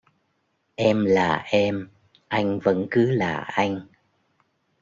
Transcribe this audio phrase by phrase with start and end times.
[0.75, 1.89] em là em;
[2.27, 3.81] anh vẫn cứ là anh.